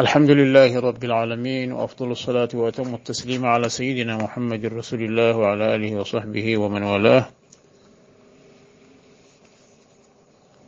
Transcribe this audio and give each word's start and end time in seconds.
الحمد 0.00 0.30
لله 0.30 0.80
رب 0.80 1.04
العالمين 1.04 1.72
وأفضل 1.72 2.10
الصلاة 2.10 2.48
وأتم 2.54 2.94
التسليم 2.94 3.46
على 3.46 3.68
سيدنا 3.68 4.16
محمد 4.16 4.66
رسول 4.66 5.02
الله 5.02 5.36
وعلى 5.36 5.74
آله 5.74 5.96
وصحبه 5.96 6.58
ومن 6.58 6.82
والاه. 6.82 7.28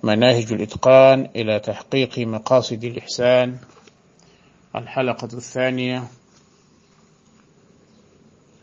مناهج 0.03 0.53
الإتقان 0.53 1.29
إلى 1.37 1.61
تحقيق 1.61 2.19
مقاصد 2.19 2.85
الإحسان. 2.85 3.57
الحلقة 4.77 5.29
الثانية. 5.33 6.05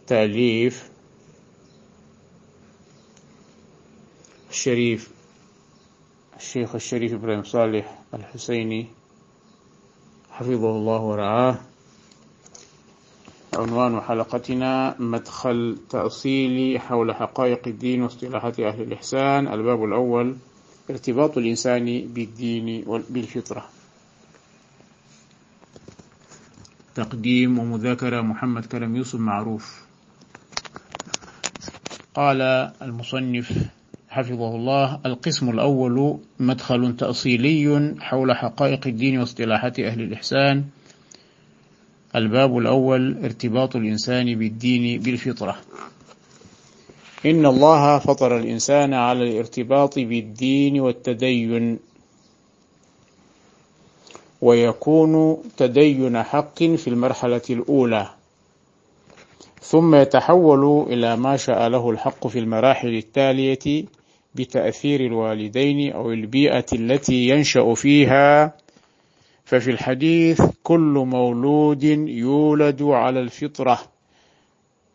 تأليف. 0.08 0.90
الشريف 4.50 5.12
الشيخ 6.38 6.76
الشريف 6.76 7.14
إبراهيم 7.14 7.44
صالح 7.44 8.00
الحسيني. 8.14 8.99
حفظه 10.40 10.72
الله 10.72 11.00
ورعاه. 11.00 11.56
عنوان 13.54 14.02
حلقتنا 14.02 14.96
مدخل 15.00 15.78
تأصيلي 15.90 16.80
حول 16.80 17.16
حقائق 17.16 17.68
الدين 17.68 18.02
واصطلاحات 18.02 18.60
أهل 18.60 18.82
الإحسان. 18.82 19.48
الباب 19.48 19.84
الأول 19.84 20.36
ارتباط 20.90 21.38
الإنسان 21.38 22.08
بالدين 22.08 22.84
بالفطرة. 23.10 23.70
تقديم 26.96 27.60
ومذاكرة 27.60 28.22
محمد 28.22 28.66
كرم 28.66 28.96
يوسف 28.96 29.20
معروف. 29.20 29.84
قال 32.16 32.42
المصنف 32.82 33.79
حفظه 34.20 34.56
الله 34.56 35.00
القسم 35.06 35.50
الأول 35.50 36.20
مدخل 36.40 36.96
تأصيلي 36.96 37.96
حول 38.00 38.36
حقائق 38.36 38.88
الدين 38.88 39.20
واصطلاحات 39.20 39.80
أهل 39.80 40.02
الإحسان. 40.02 40.64
الباب 42.16 42.58
الأول 42.58 43.24
ارتباط 43.24 43.76
الإنسان 43.76 44.36
بالدين 44.36 45.02
بالفطرة. 45.02 45.58
إن 47.26 47.46
الله 47.46 48.00
فطر 48.00 48.38
الإنسان 48.38 48.94
على 48.94 49.24
الارتباط 49.24 50.00
بالدين 50.00 50.80
والتدين. 50.80 51.80
ويكون 54.42 55.38
تدين 55.58 56.24
حق 56.24 56.64
في 56.64 56.88
المرحلة 56.88 57.42
الأولى. 57.50 58.10
ثم 59.62 59.96
يتحول 59.96 60.94
إلى 60.94 61.16
ما 61.16 61.38
شاء 61.38 61.68
له 61.68 61.90
الحق 61.90 62.28
في 62.28 62.40
المراحل 62.40 62.88
التالية 62.88 63.86
بتأثير 64.36 65.06
الوالدين 65.06 65.92
أو 65.94 66.12
البيئة 66.12 66.66
التي 66.74 67.30
ينشأ 67.30 67.74
فيها. 67.74 68.54
ففي 69.46 69.72
الحديث 69.72 70.42
كل 70.64 71.04
مولود 71.08 71.84
يولد 72.08 72.82
على 72.84 73.20
الفطرة 73.20 73.80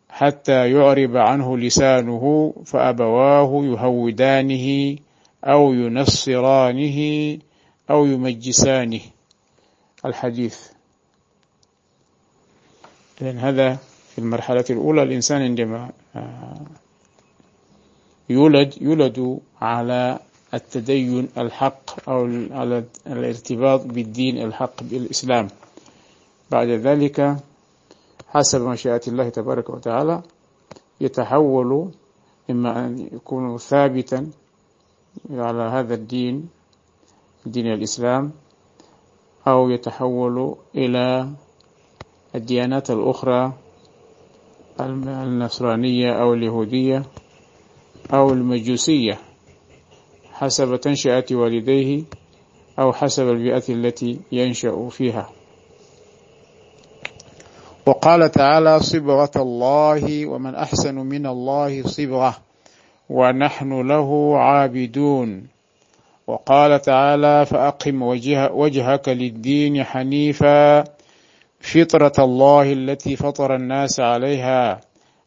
حتى 0.09 0.71
يعرب 0.71 1.17
عنه 1.17 1.57
لسانه 1.57 2.53
فأبواه 2.65 3.65
يهودانه 3.65 4.97
أو 5.43 5.73
ينصرانه 5.73 6.99
أو 7.89 8.05
يمجسانه. 8.05 8.99
الحديث. 10.05 10.59
لأن 13.21 13.37
هذا 13.37 13.75
في 14.11 14.19
المرحلة 14.19 14.65
الأولى. 14.69 15.03
الإنسان 15.03 15.41
عندما 15.41 15.89
يولد 18.29 18.81
يولد 18.81 19.39
على 19.61 20.19
التدين 20.53 21.29
الحق 21.37 22.09
أو 22.09 22.19
على 22.51 22.83
الارتباط 23.07 23.81
بالدين 23.85 24.37
الحق 24.37 24.83
بالإسلام. 24.83 25.47
بعد 26.51 26.67
ذلك 26.67 27.37
حسب 28.27 28.61
مشيئة 28.61 29.01
الله 29.07 29.29
تبارك 29.29 29.69
وتعالى 29.69 30.21
يتحول 31.01 31.91
إما 32.49 32.85
أن 32.85 33.09
يكون 33.13 33.57
ثابتا 33.57 34.31
على 35.31 35.63
هذا 35.63 35.93
الدين 35.93 36.49
دين 37.45 37.67
الإسلام 37.73 38.31
أو 39.47 39.69
يتحول 39.69 40.55
إلى 40.75 41.29
الديانات 42.35 42.91
الأخرى 42.91 43.53
النصرانية 44.79 46.21
أو 46.21 46.33
اليهودية. 46.33 47.03
أو 48.13 48.29
المجوسية 48.29 49.17
حسب 50.33 50.75
تنشئة 50.75 51.35
والديه 51.35 52.03
أو 52.79 52.93
حسب 52.93 53.29
البيئة 53.29 53.63
التي 53.69 54.19
ينشأ 54.31 54.89
فيها. 54.89 55.29
وقال 57.85 58.31
تعالى 58.31 58.79
صبغة 58.79 59.31
الله 59.35 60.25
ومن 60.25 60.55
أحسن 60.55 60.95
من 60.95 61.25
الله 61.25 61.83
صبغة 61.83 62.37
ونحن 63.09 63.87
له 63.87 64.37
عابدون. 64.37 65.47
وقال 66.27 66.81
تعالى 66.81 67.45
فأقم 67.45 68.01
وجه 68.01 68.51
وجهك 68.51 69.09
للدين 69.09 69.83
حنيفا 69.83 70.83
فطرة 71.59 72.13
الله 72.19 72.73
التي 72.73 73.15
فطر 73.15 73.55
الناس 73.55 73.99
عليها. 73.99 74.81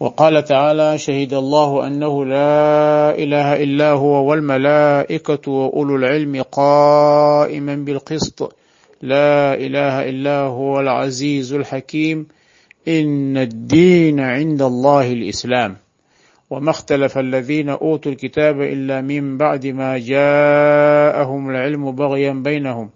وقال 0.00 0.44
تعالى 0.44 0.98
شهد 0.98 1.34
الله 1.34 1.86
أنه 1.86 2.24
لا 2.24 3.14
إله 3.18 3.62
إلا 3.62 3.90
هو 3.90 4.24
والملائكة 4.30 5.52
وأولو 5.52 5.96
العلم 5.96 6.42
قائما 6.42 7.74
بالقسط. 7.74 8.56
لا 9.02 9.54
إله 9.54 10.08
إلا 10.08 10.40
هو 10.40 10.80
العزيز 10.80 11.52
الحكيم. 11.52 12.26
إن 12.88 13.36
الدين 13.36 14.20
عند 14.20 14.62
الله 14.62 15.12
الإسلام. 15.12 15.76
وما 16.50 16.70
اختلف 16.70 17.18
الذين 17.18 17.68
أوتوا 17.68 18.12
الكتاب 18.12 18.60
إلا 18.60 19.00
من 19.00 19.36
بعد 19.36 19.66
ما 19.66 19.98
جاءهم 19.98 21.50
العلم 21.50 21.92
بغيا 21.92 22.32
بينهم. 22.32 22.90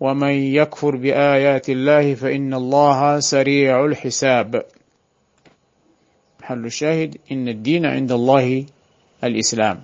ومن 0.00 0.32
يكفر 0.32 0.96
بآيات 0.96 1.70
الله 1.70 2.14
فإن 2.14 2.54
الله 2.54 3.20
سريع 3.20 3.84
الحساب. 3.84 4.64
محل 6.48 6.64
الشاهد 6.66 7.16
إن 7.32 7.48
الدين 7.48 7.86
عند 7.86 8.12
الله 8.12 8.64
الإسلام. 9.24 9.80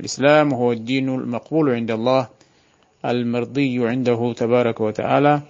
الإسلام 0.00 0.54
هو 0.54 0.72
الدين 0.72 1.08
المقبول 1.08 1.70
عند 1.70 1.90
الله 1.90 2.28
المرضي 3.04 3.88
عنده 3.88 4.32
تبارك 4.36 4.80
وتعالى 4.80 5.40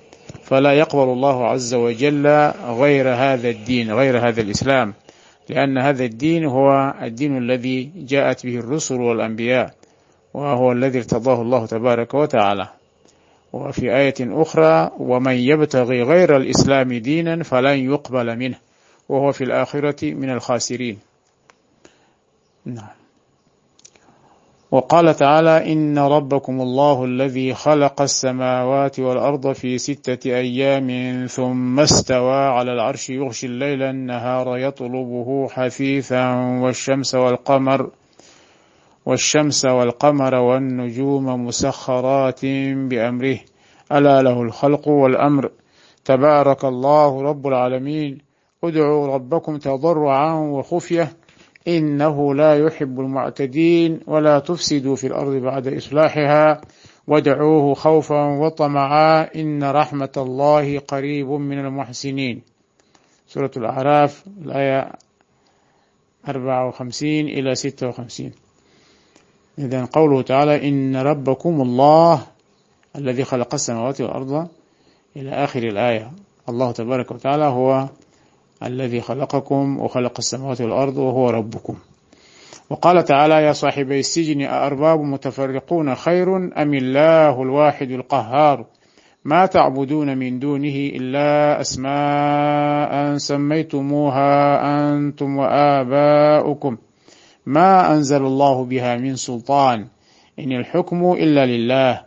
فلا 0.45 0.73
يقبل 0.73 1.13
الله 1.13 1.47
عز 1.47 1.75
وجل 1.75 2.27
غير 2.67 3.09
هذا 3.09 3.51
الدين 3.51 3.93
غير 3.93 4.29
هذا 4.29 4.41
الإسلام 4.41 4.95
لأن 5.49 5.79
هذا 5.79 6.05
الدين 6.05 6.45
هو 6.45 6.95
الدين 7.03 7.39
الذي 7.39 7.91
جاءت 7.97 8.47
به 8.47 8.57
الرسل 8.59 9.01
والأنبياء 9.01 9.75
وهو 10.35 10.73
الذي 10.73 10.99
ارتضاه 10.99 11.43
الله 11.43 11.67
تبارك 11.67 12.15
وتعالى. 12.15 12.69
وفي 13.53 13.97
آية 13.97 14.15
أخرى 14.21 14.91
ومن 14.99 15.35
يبتغي 15.35 16.03
غير 16.03 16.37
الإسلام 16.37 16.93
دينا 16.93 17.43
فلن 17.43 17.79
يقبل 17.91 18.37
منه 18.37 18.70
وهو 19.11 19.33
في 19.33 19.45
الآخرة 19.45 20.15
من 20.15 20.31
الخاسرين. 20.31 20.99
نعم. 22.65 23.01
وقال 24.71 25.15
تعالى 25.15 25.73
إن 25.73 25.99
ربكم 25.99 26.61
الله 26.61 27.05
الذي 27.05 27.55
خلق 27.55 28.03
السماوات 28.03 29.01
والأرض 29.01 29.53
في 29.53 29.79
ستة 29.79 30.31
أيام 30.31 31.27
ثم 31.27 31.81
استوى 31.81 32.37
على 32.37 32.73
العرش 32.73 33.11
يغشي 33.11 33.47
الليل 33.47 33.83
النهار 33.83 34.59
يطلبه 34.59 35.49
حثيثا 35.49 36.35
والشمس 36.63 37.15
والقمر 37.15 37.91
والشمس 39.07 39.65
والقمر 39.65 40.35
والنجوم 40.35 41.47
مسخرات 41.47 42.45
بأمره. 42.91 43.39
ألا 43.93 44.23
له 44.23 44.43
الخلق 44.43 44.89
والأمر. 44.89 45.51
تبارك 46.05 46.65
الله 46.65 47.23
رب 47.23 47.47
العالمين. 47.47 48.30
ادعوا 48.65 49.07
ربكم 49.07 49.57
تضرعا 49.57 50.35
وخفية 50.35 51.13
إنه 51.69 52.35
لا 52.35 52.67
يحب 52.67 53.01
المعتدين 53.01 54.01
ولا 54.07 54.39
تفسدوا 54.39 54.97
في 54.97 55.07
الأرض 55.07 55.33
بعد 55.33 55.69
إصلاحها 55.69 56.61
وادعوه 57.07 57.75
خوفا 57.75 58.39
وطمعا 58.39 59.29
إن 59.37 59.65
رحمة 59.65 60.13
الله 60.17 60.79
قريب 60.79 61.29
من 61.29 61.59
المحسنين. 61.59 62.43
سورة 63.27 63.51
الأعراف 63.57 64.25
الآية 64.45 64.93
54 66.29 67.09
إلى 67.21 67.55
56 67.55 68.31
إذا 69.59 69.85
قوله 69.85 70.23
تعالى 70.23 70.69
إن 70.69 70.97
ربكم 70.97 71.61
الله 71.61 72.27
الذي 72.97 73.25
خلق 73.25 73.55
السماوات 73.55 74.01
والأرض 74.01 74.49
إلى 75.17 75.31
آخر 75.31 75.63
الآية. 75.63 76.11
الله 76.49 76.73
تبارك 76.73 77.11
وتعالى 77.11 77.45
هو 77.45 77.89
الذي 78.63 79.01
خلقكم 79.01 79.81
وخلق 79.81 80.13
السماوات 80.19 80.61
والأرض 80.61 80.97
وهو 80.97 81.31
ربكم. 81.31 81.75
وقال 82.71 83.05
تعالى 83.05 83.35
يا 83.35 83.53
صاحبي 83.53 84.01
السجن 84.01 84.43
أأرباب 84.43 85.01
متفرقون 85.01 85.95
خير 85.95 86.37
أم 86.37 86.75
الله 86.75 87.43
الواحد 87.43 87.91
القهار؟ 87.91 88.65
ما 89.25 89.47
تعبدون 89.47 90.19
من 90.19 90.39
دونه 90.39 90.75
إلا 90.77 91.61
أسماء 91.61 93.17
سميتموها 93.17 94.61
أنتم 94.91 95.37
وآباؤكم. 95.37 96.77
ما 97.47 97.93
أنزل 97.93 98.23
الله 98.23 98.65
بها 98.65 98.97
من 98.97 99.17
سلطان. 99.17 99.87
إن 100.39 100.53
الحكم 100.53 101.13
إلا 101.13 101.47
لله. 101.47 102.01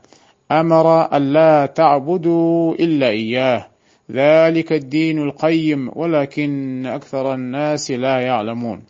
أمر 0.52 1.16
ألا 1.18 1.66
تعبدوا 1.66 2.74
إلا 2.74 3.10
إياه. 3.10 3.73
ذلك 4.12 4.74
الدين 4.74 5.20
القيم 5.20 5.92
ولكن 5.94 6.86
أكثر 6.86 7.34
الناس 7.34 7.92
لا 7.92 8.20
يعلمون. 8.20 8.84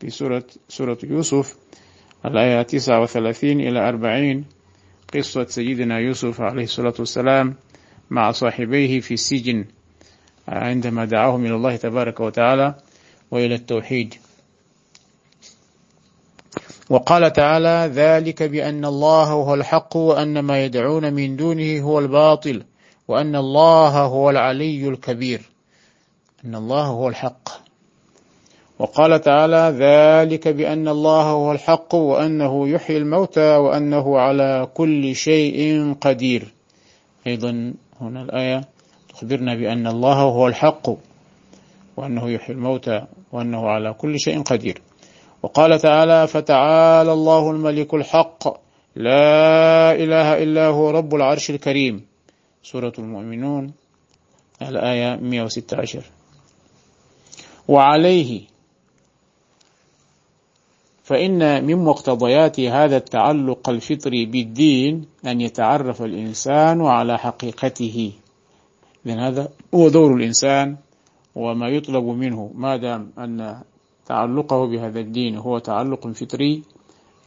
في 0.00 0.10
سورة, 0.10 0.44
سورة 0.68 0.98
يوسف 1.04 1.56
الآية 2.24 2.62
39 2.62 3.60
إلى 3.60 3.88
40 3.88 4.44
قصة 5.14 5.44
سيدنا 5.44 5.98
يوسف 5.98 6.40
عليه 6.40 6.64
الصلاة 6.64 6.94
والسلام 6.98 7.54
مع 8.10 8.30
صاحبيه 8.30 9.00
في 9.00 9.14
السجن 9.14 9.64
عندما 10.48 11.04
دعاهم 11.04 11.46
إلى 11.46 11.54
الله 11.54 11.76
تبارك 11.76 12.20
وتعالى 12.20 12.74
وإلى 13.30 13.54
التوحيد. 13.54 14.14
وقال 16.90 17.32
تعالى 17.32 17.90
ذلك 17.94 18.42
بأن 18.42 18.84
الله 18.84 19.24
هو 19.24 19.54
الحق 19.54 19.96
وأن 19.96 20.38
ما 20.38 20.64
يدعون 20.64 21.12
من 21.12 21.36
دونه 21.36 21.80
هو 21.80 21.98
الباطل. 21.98 22.62
وأن 23.08 23.36
الله 23.36 24.02
هو 24.04 24.30
العلي 24.30 24.88
الكبير 24.88 25.40
أن 26.44 26.54
الله 26.54 26.82
هو 26.86 27.08
الحق. 27.08 27.48
وقال 28.78 29.20
تعالى 29.20 29.74
ذلك 29.78 30.48
بأن 30.48 30.88
الله 30.88 31.22
هو 31.22 31.52
الحق 31.52 31.94
وأنه 31.94 32.68
يحيي 32.68 32.96
الموتى 32.96 33.56
وأنه 33.56 34.18
على 34.18 34.68
كل 34.74 35.14
شيء 35.14 35.94
قدير. 36.00 36.52
أيضا 37.26 37.74
هنا 38.00 38.22
الآية 38.22 38.64
تخبرنا 39.08 39.54
بأن 39.54 39.86
الله 39.86 40.14
هو 40.14 40.46
الحق 40.46 40.90
وأنه 41.96 42.30
يحيي 42.30 42.54
الموتى 42.54 43.04
وأنه 43.32 43.68
على 43.68 43.92
كل 43.92 44.20
شيء 44.20 44.42
قدير. 44.42 44.82
وقال 45.42 45.78
تعالى 45.80 46.26
فتعالى 46.26 47.12
الله 47.12 47.50
الملك 47.50 47.94
الحق 47.94 48.48
لا 48.96 49.92
إله 49.92 50.42
إلا 50.42 50.66
هو 50.66 50.90
رب 50.90 51.14
العرش 51.14 51.50
الكريم. 51.50 52.15
سورة 52.66 52.92
المؤمنون 52.98 53.72
الآية 54.62 55.16
116 55.16 56.02
وعليه 57.68 58.42
فإن 61.04 61.64
من 61.64 61.84
مقتضيات 61.84 62.60
هذا 62.60 62.96
التعلق 62.96 63.68
الفطري 63.68 64.26
بالدين 64.26 65.06
أن 65.26 65.40
يتعرف 65.40 66.02
الإنسان 66.02 66.80
على 66.80 67.18
حقيقته. 67.18 68.12
لأن 69.04 69.18
هذا 69.18 69.48
هو 69.74 69.88
دور 69.88 70.14
الإنسان 70.14 70.76
وما 71.34 71.68
يطلب 71.68 72.04
منه 72.04 72.50
ما 72.54 72.76
دام 72.76 73.12
أن 73.18 73.62
تعلقه 74.06 74.66
بهذا 74.66 75.00
الدين 75.00 75.36
هو 75.36 75.58
تعلق 75.58 76.08
فطري 76.08 76.62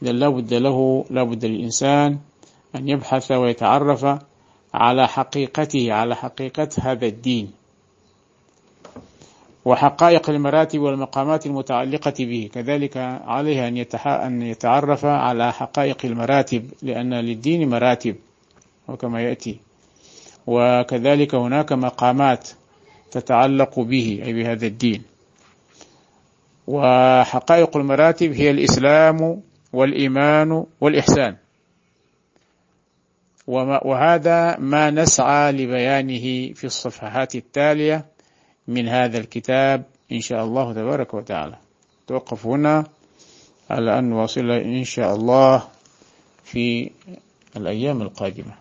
إذا 0.02 0.12
لا 0.12 0.28
بد 0.28 0.54
له 0.54 1.04
لا 1.10 1.22
بد 1.22 1.44
للإنسان 1.44 2.18
أن 2.76 2.88
يبحث 2.88 3.32
ويتعرف 3.32 4.29
على 4.74 5.08
حقيقته 5.08 5.92
على 5.92 6.16
حقيقة 6.16 6.68
هذا 6.80 7.06
الدين. 7.06 7.52
وحقائق 9.64 10.30
المراتب 10.30 10.80
والمقامات 10.80 11.46
المتعلقة 11.46 12.14
به. 12.18 12.50
كذلك 12.54 12.96
عليه 13.26 13.68
أن, 13.68 13.84
أن 14.06 14.42
يتعرف 14.42 15.04
على 15.04 15.52
حقائق 15.52 15.98
المراتب 16.04 16.70
لأن 16.82 17.14
للدين 17.14 17.68
مراتب 17.68 18.16
وكما 18.88 19.22
يأتي. 19.22 19.58
وكذلك 20.46 21.34
هناك 21.34 21.72
مقامات 21.72 22.48
تتعلق 23.10 23.80
به 23.80 24.22
أي 24.24 24.32
بهذا 24.32 24.66
الدين. 24.66 25.02
وحقائق 26.66 27.76
المراتب 27.76 28.32
هي 28.32 28.50
الإسلام 28.50 29.42
والإيمان 29.72 30.64
والإحسان. 30.80 31.36
وهذا 33.46 34.56
ما 34.58 34.90
نسعى 34.90 35.52
لبيانه 35.52 36.52
في 36.54 36.64
الصفحات 36.64 37.34
التالية 37.34 38.04
من 38.68 38.88
هذا 38.88 39.18
الكتاب 39.18 39.84
إن 40.12 40.20
شاء 40.20 40.44
الله 40.44 40.72
تبارك 40.72 41.14
وتعالى. 41.14 41.56
توقف 42.06 42.46
هنا 42.46 42.84
على 43.70 43.98
أن 43.98 44.10
نواصل 44.10 44.50
إن 44.50 44.84
شاء 44.84 45.14
الله 45.14 45.62
في 46.44 46.90
الأيام 47.56 48.02
القادمة. 48.02 48.59